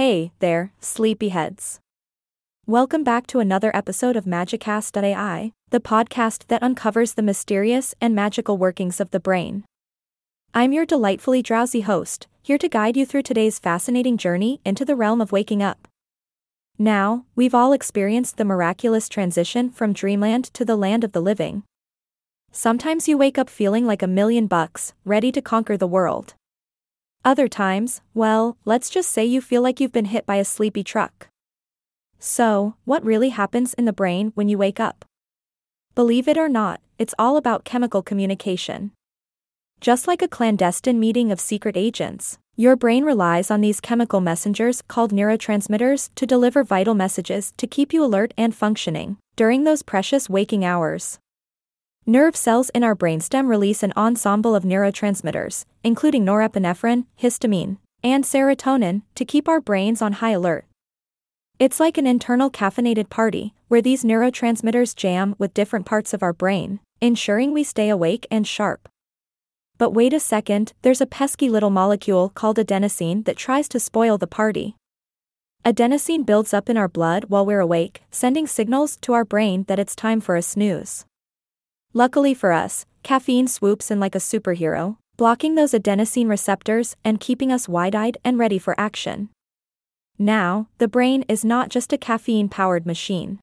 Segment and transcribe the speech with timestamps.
[0.00, 1.78] Hey there, sleepyheads.
[2.66, 8.56] Welcome back to another episode of Magicast.ai, the podcast that uncovers the mysterious and magical
[8.56, 9.62] workings of the brain.
[10.54, 14.96] I'm your delightfully drowsy host, here to guide you through today's fascinating journey into the
[14.96, 15.86] realm of waking up.
[16.78, 21.62] Now, we've all experienced the miraculous transition from dreamland to the land of the living.
[22.50, 26.36] Sometimes you wake up feeling like a million bucks, ready to conquer the world.
[27.22, 30.82] Other times, well, let's just say you feel like you've been hit by a sleepy
[30.82, 31.28] truck.
[32.18, 35.04] So, what really happens in the brain when you wake up?
[35.94, 38.92] Believe it or not, it's all about chemical communication.
[39.82, 44.82] Just like a clandestine meeting of secret agents, your brain relies on these chemical messengers
[44.82, 50.30] called neurotransmitters to deliver vital messages to keep you alert and functioning during those precious
[50.30, 51.18] waking hours.
[52.10, 59.02] Nerve cells in our brainstem release an ensemble of neurotransmitters, including norepinephrine, histamine, and serotonin,
[59.14, 60.64] to keep our brains on high alert.
[61.60, 66.32] It's like an internal caffeinated party, where these neurotransmitters jam with different parts of our
[66.32, 68.88] brain, ensuring we stay awake and sharp.
[69.78, 74.18] But wait a second, there's a pesky little molecule called adenosine that tries to spoil
[74.18, 74.74] the party.
[75.64, 79.78] Adenosine builds up in our blood while we're awake, sending signals to our brain that
[79.78, 81.04] it's time for a snooze.
[81.92, 87.50] Luckily for us, caffeine swoops in like a superhero, blocking those adenosine receptors and keeping
[87.50, 89.28] us wide eyed and ready for action.
[90.16, 93.40] Now, the brain is not just a caffeine powered machine.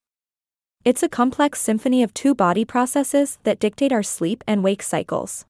[0.86, 5.44] It's a complex symphony of two body processes that dictate our sleep and wake cycles.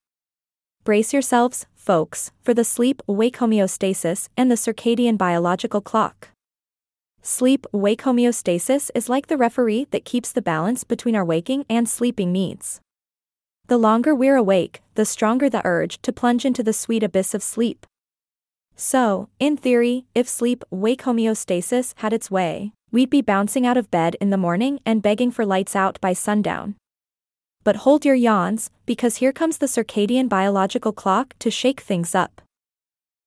[0.83, 6.29] Brace yourselves, folks, for the sleep wake homeostasis and the circadian biological clock.
[7.21, 11.87] Sleep wake homeostasis is like the referee that keeps the balance between our waking and
[11.87, 12.79] sleeping needs.
[13.67, 17.43] The longer we're awake, the stronger the urge to plunge into the sweet abyss of
[17.43, 17.85] sleep.
[18.77, 23.91] So, in theory, if sleep wake homeostasis had its way, we'd be bouncing out of
[23.91, 26.75] bed in the morning and begging for lights out by sundown.
[27.65, 32.42] But hold your yawns, because here comes the circadian biological clock to shake things up.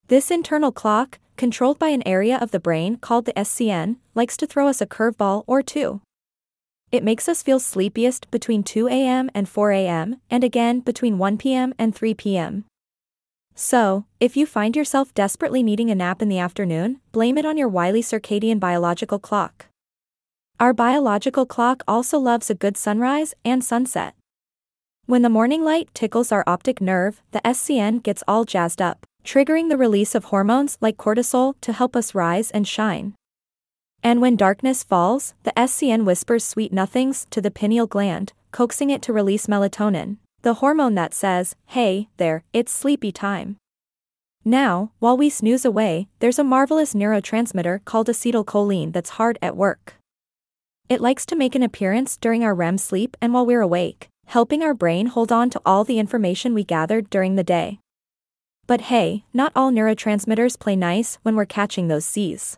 [0.07, 4.47] This internal clock, controlled by an area of the brain called the SCN, likes to
[4.47, 6.01] throw us a curveball or two.
[6.93, 9.31] It makes us feel sleepiest between 2 a.m.
[9.33, 11.73] and 4 a.m., and again between 1 p.m.
[11.79, 12.65] and 3 p.m.
[13.55, 17.57] So, if you find yourself desperately needing a nap in the afternoon, blame it on
[17.57, 19.67] your wily circadian biological clock.
[20.59, 24.15] Our biological clock also loves a good sunrise and sunset.
[25.07, 29.69] When the morning light tickles our optic nerve, the SCN gets all jazzed up, triggering
[29.69, 33.15] the release of hormones like cortisol to help us rise and shine.
[34.03, 39.03] And when darkness falls, the SCN whispers sweet nothings to the pineal gland, coaxing it
[39.03, 43.57] to release melatonin, the hormone that says, hey, there, it's sleepy time.
[44.45, 49.95] Now, while we snooze away, there's a marvelous neurotransmitter called acetylcholine that's hard at work.
[50.89, 54.63] It likes to make an appearance during our REM sleep and while we're awake, helping
[54.63, 57.81] our brain hold on to all the information we gathered during the day.
[58.67, 62.57] But hey, not all neurotransmitters play nice when we're catching those C's.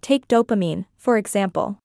[0.00, 1.78] Take dopamine, for example.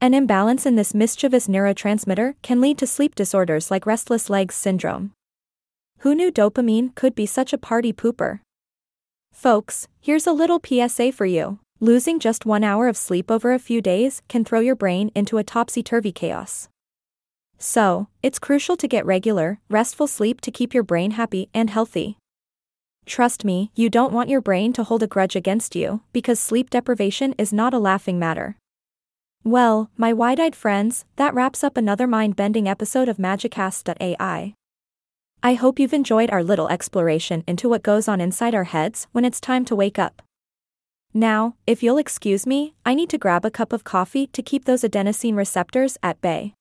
[0.00, 5.12] An imbalance in this mischievous neurotransmitter can lead to sleep disorders like restless legs syndrome.
[5.98, 8.40] Who knew dopamine could be such a party pooper?
[9.32, 11.58] Folks, here's a little PSA for you.
[11.80, 15.38] Losing just one hour of sleep over a few days can throw your brain into
[15.38, 16.68] a topsy turvy chaos.
[17.58, 22.16] So, it's crucial to get regular, restful sleep to keep your brain happy and healthy.
[23.06, 26.70] Trust me, you don't want your brain to hold a grudge against you, because sleep
[26.70, 28.56] deprivation is not a laughing matter.
[29.42, 34.54] Well, my wide eyed friends, that wraps up another mind bending episode of Magicast.ai.
[35.42, 39.24] I hope you've enjoyed our little exploration into what goes on inside our heads when
[39.24, 40.20] it's time to wake up.
[41.14, 44.66] Now, if you'll excuse me, I need to grab a cup of coffee to keep
[44.66, 46.54] those adenosine receptors at bay.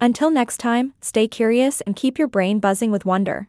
[0.00, 3.48] Until next time, stay curious and keep your brain buzzing with wonder.